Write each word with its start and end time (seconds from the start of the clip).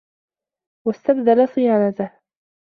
وَاسْتَبْذَلَ 0.87 1.47
صِيَانَتَهُ 1.47 2.19